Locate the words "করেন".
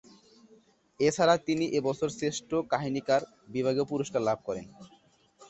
4.47-4.65